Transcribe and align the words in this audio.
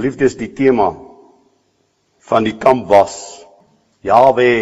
Geliefdes, 0.00 0.32
die 0.40 0.48
tema 0.56 0.94
van 2.24 2.46
die 2.46 2.54
kamp 2.56 2.86
was 2.88 3.18
Jawe 4.00 4.52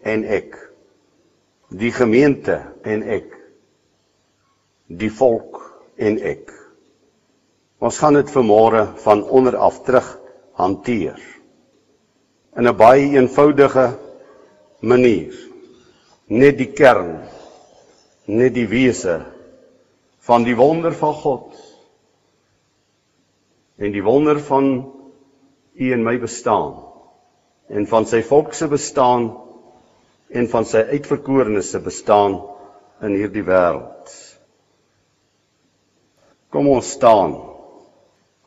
en 0.00 0.22
ek. 0.24 0.54
Die 1.68 1.90
gemeente 1.92 2.56
en 2.88 3.02
ek. 3.04 3.34
Die 4.88 5.10
volk 5.12 5.60
en 6.00 6.16
ek. 6.24 6.54
Ons 7.84 8.00
gaan 8.00 8.16
dit 8.16 8.32
vanmôre 8.32 8.86
van 9.04 9.26
onder 9.28 9.58
af 9.60 9.82
terug 9.84 10.08
hanteer. 10.56 11.20
In 12.56 12.64
'n 12.64 12.76
baie 12.76 13.12
eenvoudige 13.12 13.90
manier. 14.80 15.36
Net 16.32 16.56
die 16.56 16.72
kern, 16.72 17.28
net 18.24 18.54
die 18.54 18.68
wese 18.72 19.20
van 20.24 20.48
die 20.48 20.56
wonder 20.56 20.96
van 20.96 21.12
God 21.12 21.67
en 23.78 23.94
die 23.94 24.02
wonder 24.02 24.40
van 24.42 24.70
u 25.78 25.92
en 25.94 26.04
my 26.04 26.16
bestaan 26.18 26.74
en 27.68 27.86
van 27.86 28.06
sy 28.08 28.22
volk 28.26 28.54
se 28.56 28.68
bestaan 28.68 29.28
en 30.28 30.48
van 30.50 30.66
sy 30.68 30.82
uitverkorenes 30.92 31.70
se 31.72 31.80
bestaan 31.80 32.40
in 33.04 33.14
hierdie 33.14 33.44
wêreld. 33.46 34.14
Kom 36.52 36.68
ons 36.72 36.90
staan 36.96 37.36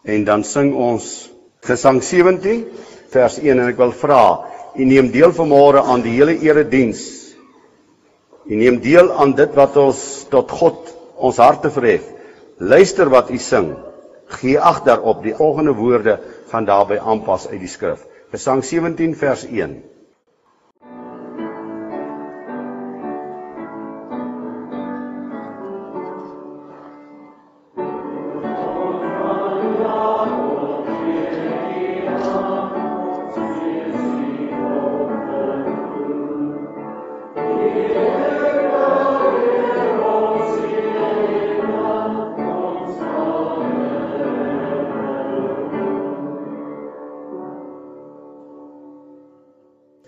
en 0.04 0.26
dan 0.26 0.44
sing 0.44 0.73
ons 0.76 1.12
Gesang 1.62 2.00
17 2.02 2.64
vers 3.14 3.36
1 3.38 3.52
en 3.54 3.68
ek 3.70 3.78
wil 3.78 3.92
vra, 3.94 4.22
u 4.73 4.86
neem 4.88 5.12
deel 5.14 5.30
vanmôre 5.38 5.84
aan 5.86 6.02
die 6.02 6.16
hele 6.16 6.34
erediens. 6.42 7.04
U 8.50 8.58
neem 8.58 8.80
deel 8.82 9.12
aan 9.14 9.36
dit 9.38 9.54
wat 9.54 9.78
ons 9.78 10.00
tot 10.34 10.50
God 10.50 10.90
ons 11.22 11.38
harte 11.38 11.70
verhef. 11.70 12.08
Luister 12.58 13.12
wat 13.14 13.30
u 13.30 13.38
sing. 13.38 13.76
Gee 14.32 14.60
ag 14.60 14.84
daarop 14.88 15.24
die 15.24 15.36
volgende 15.36 15.74
woorde 15.76 16.20
gaan 16.52 16.66
daarby 16.66 16.98
aanpas 16.98 17.48
uit 17.50 17.60
die 17.60 17.72
skrif. 17.72 18.06
Gesang 18.32 18.64
17 18.64 19.16
vers 19.20 19.46
1. 19.46 19.82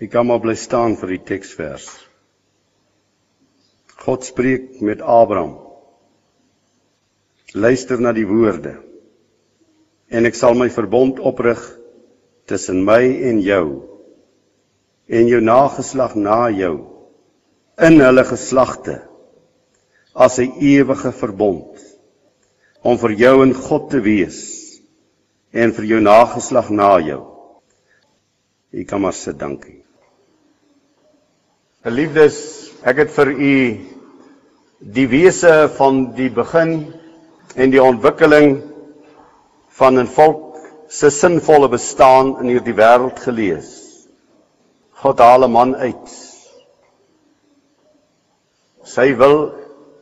Jy 0.04 0.10
kan 0.12 0.26
maar 0.28 0.42
bly 0.44 0.52
staan 0.52 0.98
vir 1.00 1.14
die 1.14 1.22
teksvers. 1.24 1.86
God 4.04 4.26
spreek 4.26 4.82
met 4.84 5.00
Abraham. 5.00 5.54
Luister 7.56 8.02
na 8.04 8.10
die 8.12 8.26
woorde. 8.28 8.74
En 10.12 10.28
ek 10.28 10.36
sal 10.36 10.58
my 10.60 10.66
verbond 10.68 11.22
oprig 11.24 11.62
tussen 12.44 12.82
my 12.84 13.00
en 13.30 13.40
jou 13.40 13.64
en 15.08 15.30
jou 15.30 15.40
nageslag 15.40 16.18
na 16.20 16.50
jou 16.52 16.74
in 17.88 17.96
hulle 18.04 18.24
geslagte 18.28 18.98
as 20.12 20.36
'n 20.38 20.52
ewige 20.60 21.12
verbond 21.12 21.80
om 22.82 22.98
vir 22.98 23.16
jou 23.24 23.40
en 23.46 23.54
God 23.54 23.88
te 23.90 24.02
wees 24.04 24.42
en 25.52 25.72
vir 25.72 25.84
jou 25.94 26.00
nageslag 26.00 26.68
na 26.70 26.98
jou. 27.00 27.22
Jy 28.70 28.84
kan 28.84 29.00
maar 29.00 29.16
sit, 29.16 29.38
dankie. 29.38 29.83
Geliefdes, 31.84 32.36
ek 32.80 33.02
het 33.02 33.10
vir 33.12 33.28
u 33.28 33.56
die 34.96 35.04
wese 35.12 35.66
van 35.76 35.98
die 36.16 36.30
begin 36.32 36.72
en 37.60 37.74
die 37.74 37.82
ontwikkeling 37.82 38.54
van 39.76 40.00
'n 40.00 40.08
volk 40.14 40.62
se 40.88 41.10
sinvolle 41.12 41.68
bestaan 41.68 42.40
in 42.40 42.54
hierdie 42.54 42.76
wêreld 42.80 43.20
gelees. 43.20 43.68
God 45.02 45.18
haal 45.18 45.44
'n 45.44 45.52
man 45.52 45.76
uit. 45.76 46.08
Sy 48.84 49.12
wil 49.20 49.52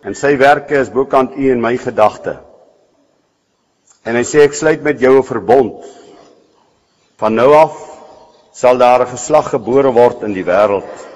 en 0.05 0.15
sy 0.15 0.37
werke 0.39 0.79
is 0.79 0.95
bokant 0.95 1.35
u 1.35 1.51
en 1.51 1.61
my 1.61 1.77
gedagte. 1.77 2.39
En 4.07 4.15
hy 4.15 4.23
sê 4.23 4.47
ek 4.47 4.55
sluit 4.55 4.83
met 4.83 5.01
jou 5.01 5.19
'n 5.19 5.31
verbond. 5.35 5.83
Van 7.19 7.35
nou 7.35 7.53
af 7.55 7.75
sal 8.53 8.79
daar 8.79 9.01
'n 9.01 9.17
geslag 9.19 9.51
gebore 9.51 9.91
word 9.91 10.23
in 10.23 10.33
die 10.33 10.45
wêreld 10.47 11.11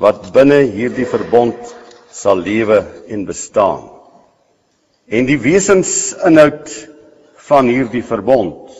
wat 0.00 0.32
binne 0.34 0.64
hierdie 0.74 1.06
verbond 1.06 1.74
sal 2.10 2.40
lewe 2.42 2.80
en 3.10 3.24
bestaan. 3.26 3.90
En 5.06 5.26
die 5.28 5.38
wesensinhoud 5.38 6.70
van 7.48 7.68
hierdie 7.68 8.02
verbond 8.02 8.72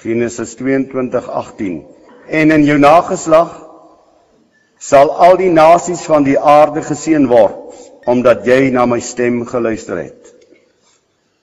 Genesis 0.00 0.54
22:18 0.60 1.80
en 2.28 2.52
in 2.54 2.64
jou 2.64 2.78
nageslag 2.78 3.56
sal 4.78 5.10
al 5.10 5.36
die 5.36 5.50
nasies 5.50 6.04
van 6.08 6.24
die 6.24 6.38
aarde 6.38 6.82
geseën 6.82 7.26
word 7.28 7.56
omdat 8.08 8.46
jy 8.46 8.70
na 8.72 8.86
my 8.86 9.00
stem 9.00 9.42
geluister 9.46 9.98
het. 10.00 10.34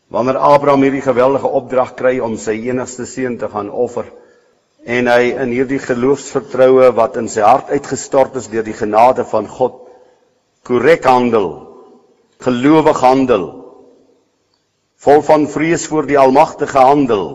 Wanneer 0.10 0.40
Abraham 0.40 0.86
hierdie 0.88 1.04
geweldige 1.06 1.48
opdrag 1.48 1.94
kry 2.00 2.18
om 2.24 2.38
sy 2.38 2.56
enigste 2.70 3.06
seun 3.06 3.38
te 3.38 3.50
gaan 3.52 3.70
offer, 3.70 4.08
en 4.88 5.10
hy 5.12 5.32
in 5.44 5.52
hierdie 5.52 5.82
geloofsvertroue 5.84 6.92
wat 6.96 7.18
in 7.20 7.28
sy 7.32 7.44
hart 7.44 7.72
uitgestort 7.74 8.38
is 8.40 8.50
deur 8.52 8.66
die 8.66 8.78
genade 8.78 9.26
van 9.28 9.50
God 9.52 9.82
korrek 10.68 11.08
handel 11.08 11.50
gelowig 12.44 13.02
handel 13.04 13.48
vol 15.04 15.22
van 15.28 15.48
vrees 15.52 15.88
voor 15.92 16.08
die 16.10 16.20
almagtige 16.20 16.86
handel 16.92 17.28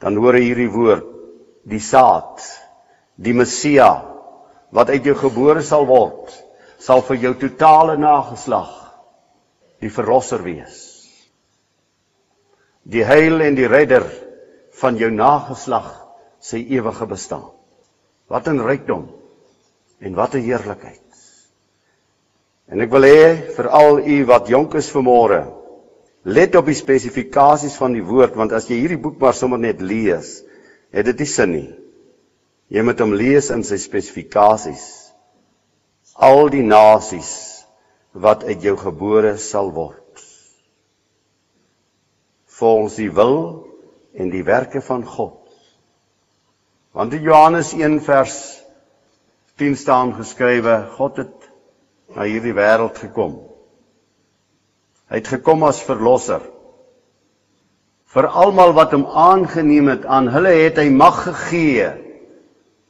dan 0.00 0.16
hoor 0.20 0.38
hy 0.38 0.46
hierdie 0.48 0.72
woord 0.72 1.12
die 1.68 1.82
saad 1.82 2.42
die 3.16 3.36
messia 3.36 3.90
wat 4.76 4.90
uit 4.92 5.06
jou 5.08 5.16
gebore 5.18 5.62
sal 5.64 5.86
word 5.88 6.34
sal 6.86 7.02
vir 7.04 7.22
jou 7.26 7.34
totale 7.40 7.96
nageslag 7.98 8.74
die 9.82 9.90
verlosser 9.92 10.42
wees. 10.44 10.78
Die 12.86 13.04
heil 13.04 13.42
en 13.44 13.56
die 13.58 13.68
redder 13.68 14.06
van 14.80 14.98
jou 15.00 15.10
nageslag 15.10 15.88
sy 16.42 16.60
ewige 16.76 17.06
bestaan. 17.06 17.50
Wat 18.28 18.48
'n 18.48 18.60
rykdom 18.60 19.08
en 20.00 20.14
wat 20.14 20.34
'n 20.34 20.42
heerlikheid. 20.42 21.02
En 22.68 22.80
ek 22.80 22.90
wil 22.90 23.02
hê 23.06 23.54
vir 23.56 23.68
al 23.68 23.98
u 23.98 24.24
wat 24.24 24.48
jonk 24.48 24.74
is 24.74 24.90
vanmôre, 24.90 25.52
let 26.24 26.56
op 26.56 26.66
die 26.66 26.74
spesifikasies 26.74 27.76
van 27.76 27.92
die 27.92 28.02
woord 28.02 28.34
want 28.34 28.52
as 28.52 28.66
jy 28.66 28.80
hierdie 28.80 29.02
boek 29.02 29.20
maar 29.22 29.34
sommer 29.34 29.58
net 29.58 29.80
lees, 29.80 30.42
het 30.90 31.06
dit 31.06 31.18
nie 31.18 31.30
sin 31.30 31.52
nie. 31.52 31.74
Jy 32.68 32.82
moet 32.82 32.98
hom 32.98 33.14
lees 33.14 33.50
in 33.54 33.62
sy 33.62 33.78
spesifikasies. 33.78 35.12
Al 36.18 36.48
die 36.50 36.64
nasies 36.66 37.62
wat 38.12 38.42
uit 38.44 38.62
jou 38.64 38.74
gebore 38.76 39.36
sal 39.38 39.70
word. 39.70 40.02
Volgens 42.58 42.96
die 42.96 43.10
wil 43.12 43.36
en 44.16 44.30
die 44.32 44.44
werke 44.44 44.80
van 44.80 45.04
God. 45.04 45.42
Want 46.96 47.12
in 47.12 47.22
Johannes 47.22 47.74
1 47.76 48.00
vers 48.04 48.36
10 49.60 49.76
staan 49.76 50.14
geskrywe, 50.16 50.86
God 50.96 51.20
het 51.20 51.50
na 52.16 52.24
hierdie 52.24 52.54
wêreld 52.56 52.96
gekom. 53.00 53.36
Hy 55.10 55.20
het 55.20 55.28
gekom 55.36 55.66
as 55.68 55.82
verlosser. 55.84 56.40
Vir 58.16 58.28
almal 58.32 58.72
wat 58.76 58.94
hom 58.96 59.04
aangeneem 59.06 59.90
het, 59.92 60.08
aan 60.08 60.30
hulle 60.32 60.54
het 60.56 60.80
hy 60.80 60.88
mag 60.94 61.20
gegee 61.26 61.90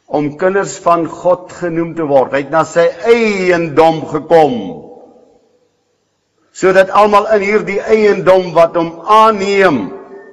om 0.06 0.37
kinders 0.38 0.76
van 0.84 1.08
God 1.11 1.50
genoem 1.50 1.96
te 1.99 2.06
word. 2.06 2.34
Hy 2.37 2.44
het 2.44 2.52
na 2.55 2.62
sy 2.69 2.87
eiendom 3.11 4.05
gekom 4.12 4.58
sodat 6.56 6.88
almal 6.88 7.26
in 7.34 7.43
hierdie 7.44 7.82
eiendom 7.84 8.55
wat 8.56 8.79
hom 8.79 8.94
aanneem 9.12 9.81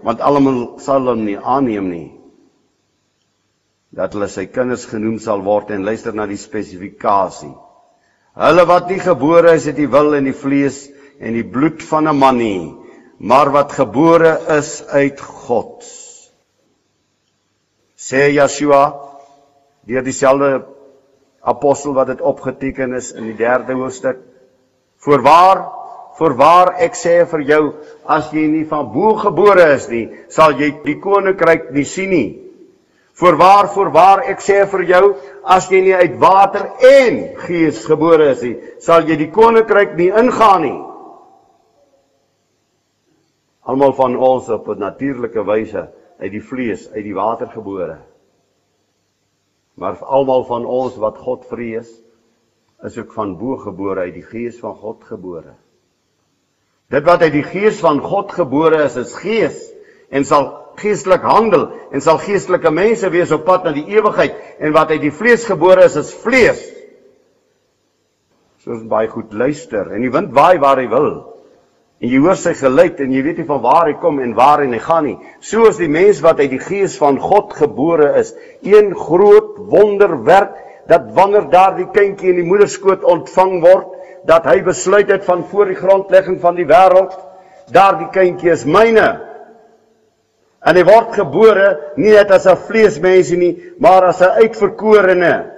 want 0.04 0.22
almal 0.22 0.80
sal 0.84 1.08
hom 1.08 1.26
nie 1.26 1.38
aanneem 1.38 1.90
nie. 1.90 2.10
Dat 3.94 4.14
hulle 4.14 4.28
sy 4.28 4.46
kinders 4.52 4.86
genoem 4.90 5.20
sal 5.22 5.44
word 5.46 5.72
en 5.72 5.86
luister 5.86 6.16
na 6.16 6.26
die 6.28 6.40
spesifikasie. 6.40 7.54
Hulle 8.34 8.66
wat 8.66 8.90
nie 8.90 9.00
gebore 9.00 9.54
is 9.54 9.68
uit 9.70 9.78
die 9.78 9.90
wil 9.90 10.16
en 10.18 10.26
die 10.26 10.38
vlees 10.38 10.88
en 11.20 11.38
die 11.38 11.46
bloed 11.46 11.84
van 11.86 12.10
'n 12.10 12.18
man 12.18 12.38
nie 12.38 12.84
maar 13.24 13.52
wat 13.52 13.72
gebore 13.72 14.40
is 14.58 14.84
uit 14.88 15.22
God. 15.22 15.86
Sê 17.96 18.28
Yeshua 18.36 18.84
deur 19.88 20.04
dieselfde 20.04 20.66
apostel 21.40 21.94
wat 21.96 22.08
dit 22.12 22.22
opgeteken 22.22 22.94
is 23.00 23.14
in 23.16 23.30
die 23.32 23.38
3de 23.40 23.78
hoofstuk 23.80 24.20
voorwaar 25.04 25.64
voorwaar 26.18 26.76
ek 26.86 26.96
sê 26.98 27.16
vir 27.30 27.44
jou, 27.50 27.64
as 28.06 28.30
jy 28.34 28.46
nie 28.50 28.66
van 28.70 28.90
bo 28.94 29.16
gebore 29.22 29.66
is 29.76 29.88
nie, 29.90 30.06
sal 30.30 30.56
jy 30.60 30.70
die 30.84 31.00
koninkryk 31.02 31.72
nie 31.74 31.86
sien 31.90 32.14
nie. 32.14 32.30
Voorwaar, 33.18 33.68
voorwaar 33.74 34.24
ek 34.32 34.42
sê 34.42 34.64
vir 34.70 34.86
jou, 34.90 35.04
as 35.46 35.70
jy 35.70 35.84
nie 35.86 35.94
uit 35.94 36.16
water 36.22 36.72
en 36.90 37.20
gees 37.46 37.84
gebore 37.86 38.32
is 38.34 38.42
nie, 38.46 38.56
sal 38.82 39.06
jy 39.10 39.18
die 39.20 39.30
koninkryk 39.34 39.94
nie 40.00 40.10
ingaan 40.10 40.66
nie. 40.66 40.80
Almal 43.64 43.94
van 43.96 44.18
ons 44.18 44.50
op 44.50 44.68
'n 44.68 44.80
natuurlike 44.80 45.44
wyse 45.46 45.88
uit 46.20 46.32
die 46.32 46.42
vlees, 46.42 46.90
uit 46.92 47.04
die 47.04 47.16
water 47.16 47.48
gebore. 47.48 47.98
Maar 49.76 49.98
almal 50.04 50.44
van 50.46 50.66
ons 50.66 50.98
wat 50.98 51.18
God 51.18 51.46
vrees, 51.46 51.90
is 52.84 52.98
ook 52.98 53.14
van 53.14 53.38
bo 53.38 53.58
gebore 53.58 54.00
uit 54.00 54.14
die 54.14 54.28
gees 54.28 54.60
van 54.60 54.76
God 54.76 55.04
gebore. 55.04 55.56
Dit 56.94 57.08
wat 57.10 57.24
uit 57.26 57.34
die 57.34 57.46
gees 57.46 57.80
van 57.82 58.02
God 58.06 58.34
gebore 58.36 58.84
is, 58.86 58.98
is 59.02 59.16
gees 59.18 59.58
en 60.14 60.26
sal 60.30 60.52
geestelik 60.78 61.26
handel 61.26 61.68
en 61.94 62.02
sal 62.02 62.20
geestelike 62.22 62.70
mense 62.74 63.10
wees 63.14 63.34
op 63.34 63.46
pad 63.48 63.66
na 63.66 63.74
die 63.74 63.88
ewigheid 63.96 64.38
en 64.60 64.74
wat 64.76 64.94
uit 64.94 65.02
die 65.02 65.14
vlees 65.14 65.46
gebore 65.50 65.88
is, 65.88 65.98
is 65.98 66.14
vlees. 66.24 66.62
Soos 68.64 68.84
baie 68.90 69.10
goed 69.12 69.34
luister 69.34 69.90
en 69.92 70.06
die 70.06 70.14
wind 70.14 70.34
waai 70.38 70.60
waar 70.62 70.82
hy 70.82 70.88
wil. 70.92 71.10
En 72.04 72.12
jy 72.12 72.20
hoor 72.20 72.38
sy 72.38 72.54
geluid 72.60 73.02
en 73.02 73.14
jy 73.16 73.24
weet 73.26 73.42
nie 73.42 73.48
van 73.48 73.62
waar 73.64 73.88
hy 73.90 73.96
kom 74.02 74.20
en 74.22 74.36
waar 74.38 74.62
hy 74.62 74.80
gaan 74.84 75.06
nie. 75.08 75.18
So 75.42 75.70
is 75.70 75.80
die 75.82 75.90
mens 75.90 76.22
wat 76.22 76.42
uit 76.44 76.52
die 76.52 76.62
gees 76.62 76.98
van 77.00 77.18
God 77.22 77.56
gebore 77.58 78.12
is, 78.20 78.34
een 78.62 78.94
groot 78.94 79.58
wonderwerk 79.72 80.58
dat 80.92 81.10
wanneer 81.16 81.50
daardie 81.50 81.88
kindjie 81.96 82.34
in 82.34 82.42
die 82.42 82.48
moederskoot 82.48 83.06
ontvang 83.08 83.62
word, 83.64 83.93
dat 84.26 84.48
hy 84.48 84.62
besluit 84.64 85.10
het 85.12 85.26
van 85.26 85.44
voor 85.50 85.72
die 85.72 85.80
grondlegging 85.80 86.40
van 86.42 86.56
die 86.56 86.68
wêreld, 86.68 87.16
daardie 87.72 88.10
kindjie 88.16 88.54
is 88.54 88.66
myne. 88.66 89.08
En 90.64 90.80
hy 90.80 90.84
word 90.88 91.16
gebore 91.18 91.68
nie 92.00 92.14
net 92.16 92.32
as 92.32 92.48
'n 92.48 92.56
vleesmensie 92.68 93.38
nie, 93.38 93.54
maar 93.80 94.04
as 94.08 94.22
'n 94.22 94.40
uitverkorene. 94.44 95.52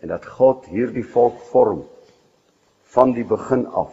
En 0.00 0.08
dat 0.08 0.26
God 0.26 0.66
hierdie 0.66 1.04
volk 1.04 1.40
vorm 1.50 1.84
van 2.94 3.12
die 3.12 3.24
begin 3.24 3.66
af 3.66 3.92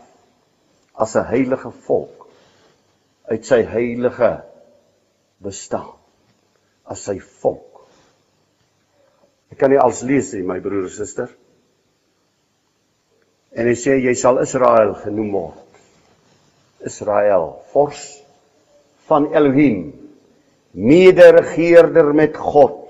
as 0.93 1.15
'n 1.15 1.27
heilige 1.27 1.71
volk 1.71 2.27
uit 3.27 3.45
sy 3.45 3.63
heilige 3.63 4.43
bestaan 5.37 5.97
as 6.85 7.03
sy 7.03 7.19
volk. 7.41 7.87
Ek 9.51 9.57
kan 9.57 9.69
nie 9.69 9.79
als 9.79 10.01
lees 10.01 10.33
nie, 10.33 10.43
my 10.43 10.59
broer 10.59 10.85
en 10.85 10.89
suster. 10.89 11.29
En 13.55 13.69
hy 13.69 13.75
sê 13.79 13.99
jy 14.03 14.13
sal 14.19 14.41
Israel 14.43 14.93
genoem 14.99 15.31
word. 15.31 15.61
Israel, 16.85 17.47
vors 17.73 18.01
van 19.09 19.29
Elohim, 19.33 19.93
mederegeerder 20.75 22.11
met 22.13 22.37
God. 22.37 22.83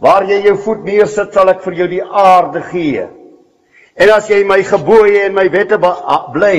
Waar 0.00 0.24
jy 0.30 0.40
jou 0.46 0.56
voet 0.64 0.84
neersit, 0.86 1.34
sal 1.34 1.52
ek 1.52 1.62
vir 1.66 1.80
jou 1.82 1.88
die 1.90 2.02
aarde 2.02 2.62
gee. 2.70 3.06
En 3.98 4.12
as 4.14 4.28
jy 4.30 4.44
my 4.46 4.60
gebooie 4.66 5.24
en 5.26 5.34
my 5.36 5.48
wette 5.52 5.76
bly, 5.82 6.58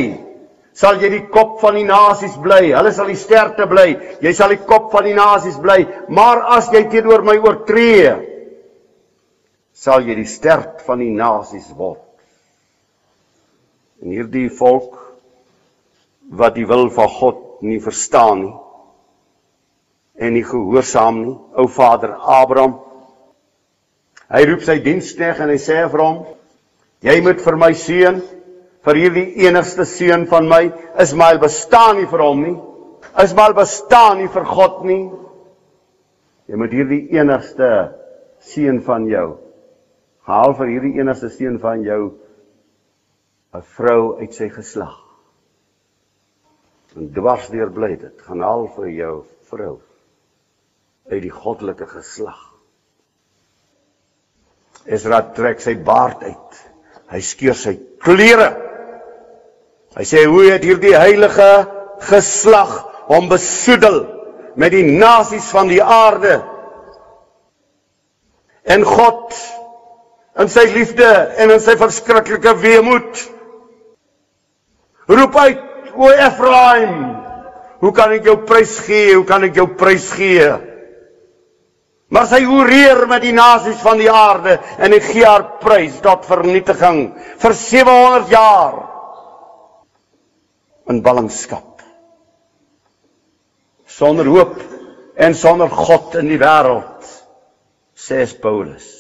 sal 0.76 1.00
jy 1.02 1.10
die 1.12 1.26
kop 1.32 1.58
van 1.64 1.80
die 1.80 1.88
nasies 1.88 2.36
bly. 2.44 2.74
Hulle 2.76 2.92
sal 2.96 3.10
die 3.10 3.20
sterkte 3.20 3.66
bly. 3.68 3.88
Jy 4.24 4.34
sal 4.36 4.54
die 4.54 4.62
kop 4.68 4.92
van 4.94 5.08
die 5.08 5.16
nasies 5.18 5.58
bly. 5.64 5.80
Maar 6.12 6.44
as 6.60 6.70
jy 6.76 6.86
teenoor 6.92 7.24
my 7.28 7.40
oortree, 7.40 8.14
sal 9.74 10.04
jy 10.04 10.20
die 10.20 10.28
sterk 10.28 10.84
van 10.86 11.02
die 11.02 11.14
nasies 11.16 11.72
word. 11.76 12.09
En 14.00 14.14
hierdie 14.14 14.48
volk 14.60 14.98
wat 16.30 16.56
die 16.56 16.68
wil 16.70 16.90
van 16.94 17.10
God 17.10 17.46
nie 17.66 17.80
verstaan 17.84 18.44
nie 18.46 18.56
en 20.20 20.34
nie 20.36 20.44
gehoorsaam 20.44 21.22
nie, 21.22 21.34
ou 21.56 21.64
vader 21.72 22.12
Abraham. 22.20 22.74
Hy 24.28 24.42
roep 24.50 24.66
sy 24.68 24.76
diensknegt 24.84 25.40
en 25.40 25.48
hy 25.54 25.56
sê 25.64 25.78
vir 25.88 26.04
hom: 26.04 26.18
Jy 27.08 27.16
moet 27.24 27.40
vir 27.40 27.56
my 27.62 27.70
seun, 27.72 28.20
vir 28.84 29.00
hierdie 29.00 29.46
enigste 29.48 29.88
seun 29.88 30.26
van 30.28 30.52
my, 30.52 30.66
Ismael 31.00 31.40
bestaan 31.40 32.02
nie 32.02 32.10
vir 32.12 32.26
hom 32.26 32.44
nie. 32.44 32.58
Ismael 33.24 33.56
bestaan 33.56 34.20
nie 34.20 34.28
vir 34.34 34.48
God 34.52 34.84
nie. 34.92 35.06
Jy 36.52 36.60
moet 36.60 36.76
hierdie 36.76 37.06
enigste 37.16 37.72
seun 38.44 38.84
van 38.84 39.08
jou 39.08 39.30
haal 40.30 40.54
vir 40.58 40.74
hierdie 40.74 41.00
enigste 41.02 41.32
seun 41.34 41.58
van 41.62 41.84
jou 41.86 42.02
'n 43.54 43.66
vrou 43.76 44.20
uit 44.20 44.34
sy 44.34 44.50
geslag. 44.54 44.94
En 46.98 47.10
dwars 47.14 47.48
deur 47.50 47.72
bly 47.74 47.96
dit, 47.98 48.22
gaan 48.26 48.44
haal 48.46 48.68
vir 48.76 48.90
jou 48.94 49.16
vrou 49.50 49.80
uit 51.10 51.22
die 51.24 51.34
goddelike 51.34 51.88
geslag. 51.90 52.40
Esra 54.86 55.22
trek 55.34 55.62
sy 55.62 55.76
baard 55.86 56.22
uit. 56.24 56.60
Hy 57.10 57.22
skeur 57.26 57.58
sy 57.58 57.74
klere. 58.02 58.52
Hy 59.98 60.06
sê 60.06 60.24
hoe 60.30 60.46
het 60.52 60.66
hierdie 60.66 60.94
heilige 60.94 61.50
geslag 62.06 62.76
hom 63.10 63.32
besoedel 63.32 64.04
met 64.60 64.74
die 64.76 64.86
nasies 64.86 65.50
van 65.54 65.72
die 65.72 65.82
aarde. 65.82 66.38
En 68.70 68.86
God 68.86 69.34
in 70.40 70.54
sy 70.54 70.68
liefde 70.70 71.10
en 71.42 71.58
in 71.58 71.62
sy 71.64 71.74
verskriklike 71.80 72.54
weemoed 72.62 73.26
roep 75.10 75.38
uit 75.38 75.96
o 75.98 76.10
Efraim 76.14 76.98
hoe 77.80 77.94
kan 77.96 78.14
ek 78.18 78.28
jou 78.30 78.40
prys 78.50 78.80
gee 78.86 79.16
hoe 79.16 79.26
kan 79.28 79.46
ek 79.48 79.58
jou 79.58 79.68
prys 79.80 80.12
gee 80.16 80.50
Maar 82.10 82.26
sy 82.26 82.40
hoereer 82.42 83.04
met 83.10 83.22
die 83.22 83.36
nasies 83.38 83.82
van 83.86 84.00
die 84.02 84.10
aarde 84.10 84.56
en 84.82 84.96
hy 84.96 85.00
gee 85.04 85.26
haar 85.26 85.46
prys 85.62 86.00
tot 86.02 86.26
vernietiging 86.26 87.04
vir 87.42 87.56
700 87.58 88.32
jaar 88.34 88.80
in 90.90 91.04
ballingskap. 91.06 91.84
Sonder 93.86 94.26
hoop 94.26 94.58
en 95.20 95.36
sonder 95.38 95.70
God 95.70 96.18
in 96.18 96.32
die 96.32 96.40
wêreld, 96.42 97.06
sê 97.94 98.24
Paulus. 98.42 98.99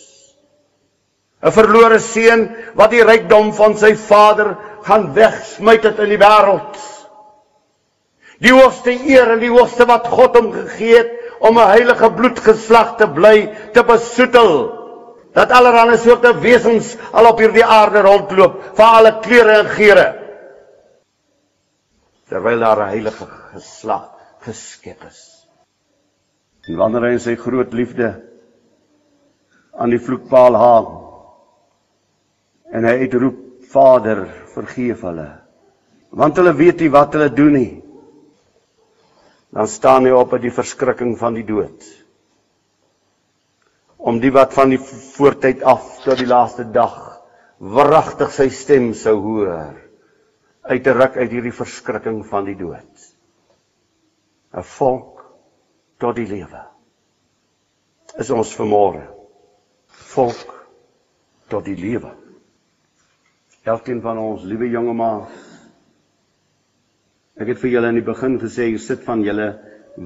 'n 1.42 1.52
Verlore 1.56 2.00
seun 2.00 2.50
wat 2.76 2.92
die 2.92 3.04
rykdom 3.04 3.54
van 3.56 3.78
sy 3.78 3.94
vader 3.96 4.58
gaan 4.84 5.14
wegsmyt 5.16 5.84
het 5.88 6.00
in 6.04 6.10
die 6.16 6.20
wêreld. 6.20 6.76
Die 8.44 8.52
hoogste 8.56 8.92
eer 8.92 9.36
en 9.36 9.40
die 9.40 9.52
hoogste 9.52 9.88
wat 9.88 10.08
God 10.08 10.36
hom 10.36 10.52
gegee 10.52 10.98
het, 10.98 11.16
om 11.40 11.58
'n 11.58 11.72
heilige 11.72 12.12
bloedgeslag 12.12 12.98
te 12.98 13.08
bly 13.08 13.56
te 13.74 13.84
besoetel. 13.84 14.76
Dat 15.34 15.52
allerlei 15.52 15.98
soorte 15.98 16.34
wesens 16.40 16.98
al 17.12 17.26
op 17.32 17.40
hierdie 17.40 17.66
aarde 17.66 18.02
rondloop 18.02 18.76
van 18.76 18.96
alle 18.96 19.20
kleure 19.20 19.60
en 19.64 19.70
geure 19.70 20.20
terwyl 22.30 22.60
daar 22.60 22.78
'n 22.78 22.90
heilige 22.90 23.26
geslag 23.54 24.10
geskep 24.40 25.04
is. 25.04 25.48
En 26.68 26.76
wanneer 26.76 27.02
hy 27.02 27.18
sy 27.18 27.36
groot 27.36 27.74
liefde 27.74 28.22
aan 29.74 29.90
die 29.90 30.00
vloekpaal 30.00 30.56
hang 30.56 30.99
en 32.72 32.86
hy 32.86 32.96
uitroep 33.06 33.46
Vader 33.70 34.26
vergeef 34.56 35.06
hulle 35.06 35.30
want 36.10 36.38
hulle 36.42 36.56
weet 36.58 36.82
nie 36.82 36.94
wat 36.94 37.14
hulle 37.14 37.30
doen 37.34 37.54
nie 37.54 37.72
dan 39.50 39.68
staan 39.68 40.06
hy 40.06 40.14
op 40.14 40.36
by 40.36 40.40
die 40.44 40.54
verskrikking 40.54 41.16
van 41.18 41.38
die 41.38 41.46
dood. 41.46 41.86
Om 43.98 44.22
die 44.22 44.32
wat 44.34 44.54
van 44.56 44.72
die 44.72 44.80
voortyd 44.80 45.64
af 45.68 45.88
tot 46.06 46.22
die 46.22 46.30
laaste 46.30 46.68
dag 46.74 46.98
wragtig 47.60 48.32
sy 48.32 48.48
stem 48.54 48.92
sou 48.96 49.18
hoor 49.24 49.74
uit 50.70 50.84
te 50.86 50.94
ruk 50.94 51.18
uit 51.18 51.32
hierdie 51.34 51.56
verskrikking 51.56 52.22
van 52.30 52.46
die 52.46 52.56
dood. 52.56 53.08
'n 54.54 54.64
Volk 54.64 55.26
tot 56.00 56.16
die 56.16 56.28
lewe. 56.30 56.62
Is 58.18 58.30
ons 58.30 58.54
vermoere. 58.56 59.10
Volk 60.14 60.56
tot 61.50 61.66
die 61.66 61.76
lewe. 61.76 62.14
Elkeen 63.64 64.02
van 64.02 64.18
ons, 64.18 64.44
liewe 64.44 64.70
jonge 64.70 64.94
maas, 64.94 65.50
Ek 67.40 67.54
het 67.54 67.60
vir 67.62 67.72
julle 67.72 67.90
in 67.94 67.98
die 68.02 68.04
begin 68.04 68.36
gesê, 68.42 68.66
jy 68.68 68.80
sit 68.84 69.06
van 69.06 69.22
julle 69.24 69.54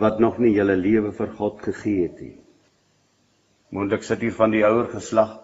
wat 0.03 0.19
nog 0.22 0.38
nie 0.41 0.51
julle 0.53 0.75
lewe 0.77 1.10
vir 1.17 1.31
God 1.39 1.63
gegee 1.65 2.03
het 2.05 2.19
nie. 2.22 2.36
Moontlik 3.74 4.05
sit 4.05 4.22
hier 4.22 4.36
van 4.38 4.53
die 4.53 4.62
ouer 4.67 4.86
geslag 4.91 5.39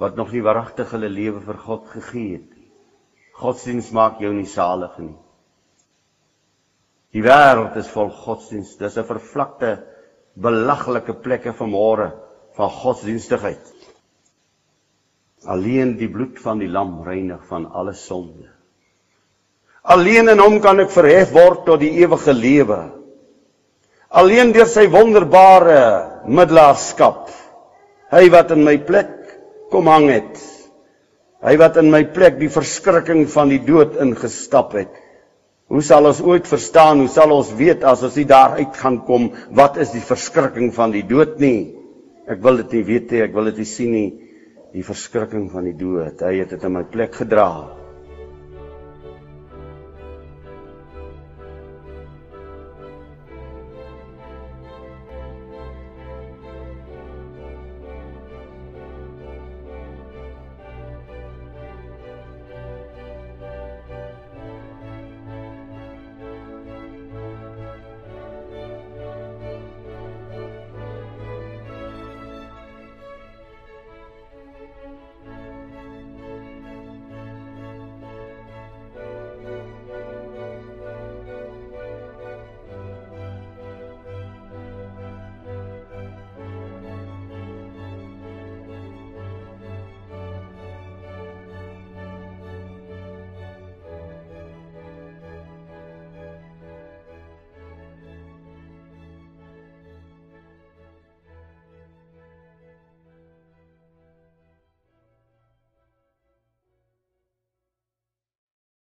wat 0.00 0.16
nog 0.16 0.32
nie 0.32 0.40
waaragtig 0.44 0.94
hulle 0.96 1.10
lewe 1.12 1.42
vir 1.44 1.58
God 1.60 1.90
gegee 1.92 2.38
het 2.38 2.48
nie. 2.56 2.70
Godsdienst 3.36 3.92
maak 3.92 4.22
jou 4.24 4.32
nie 4.32 4.48
salig 4.48 4.96
nie. 5.02 5.12
Die 7.12 7.24
wêreld 7.24 7.76
is 7.76 7.92
vol 7.92 8.08
godsdienst. 8.08 8.80
Dis 8.80 8.96
'n 8.96 9.04
vervlakte, 9.04 9.84
belaglike 10.34 11.20
plekke 11.20 11.52
van 11.52 11.70
môre 11.70 12.08
van 12.56 12.70
godsdienstigheid. 12.70 13.75
Alleen 15.46 15.94
die 16.00 16.10
bloed 16.10 16.40
van 16.42 16.58
die 16.58 16.68
lam 16.68 16.98
reinig 17.06 17.42
van 17.46 17.68
alle 17.70 17.94
sonde. 17.94 18.50
Alleen 19.86 20.28
in 20.32 20.42
hom 20.42 20.58
kan 20.62 20.82
ek 20.82 20.90
verhef 20.90 21.30
word 21.34 21.62
tot 21.68 21.78
die 21.80 21.92
ewige 22.02 22.34
lewe. 22.34 22.80
Alleen 24.10 24.50
deur 24.54 24.66
sy 24.66 24.88
wonderbare 24.90 26.24
middelaarskap. 26.26 27.30
Hy 28.10 28.26
wat 28.34 28.50
in 28.54 28.64
my 28.66 28.76
plek 28.82 29.14
kom 29.70 29.86
hang 29.90 30.08
het. 30.10 30.42
Hy 31.46 31.54
wat 31.60 31.78
in 31.78 31.92
my 31.94 32.02
plek 32.10 32.40
die 32.40 32.50
verskrikking 32.50 33.26
van 33.30 33.52
die 33.52 33.62
dood 33.62 33.94
ingestap 34.02 34.74
het. 34.74 34.90
Hoe 35.70 35.82
sal 35.82 36.06
ons 36.06 36.22
ooit 36.22 36.46
verstaan, 36.46 37.02
hoe 37.02 37.10
sal 37.10 37.34
ons 37.34 37.52
weet 37.58 37.86
as 37.86 38.02
ons 38.06 38.18
nie 38.18 38.26
daar 38.26 38.58
uit 38.58 38.74
gaan 38.78 39.00
kom 39.06 39.32
wat 39.54 39.78
is 39.82 39.90
die 39.94 40.02
verskrikking 40.02 40.72
van 40.74 40.94
die 40.94 41.06
dood 41.06 41.38
nie? 41.42 41.74
Ek 42.26 42.42
wil 42.42 42.62
dit 42.62 42.78
nie 42.78 42.86
weet 42.86 43.12
nie, 43.14 43.22
ek 43.22 43.34
wil 43.34 43.50
dit 43.50 43.62
nie 43.62 43.70
sien 43.70 43.94
nie. 43.94 44.08
Die 44.76 44.84
verskrikking 44.84 45.46
van 45.48 45.64
die 45.64 45.76
dood. 45.78 46.20
Hy 46.20 46.42
het 46.42 46.50
dit 46.52 46.64
in 46.68 46.74
my 46.76 46.84
plek 46.92 47.14
gedra. 47.22 47.48